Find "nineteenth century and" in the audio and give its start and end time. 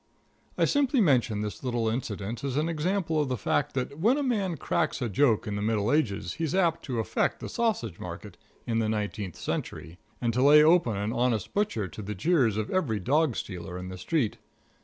8.89-10.33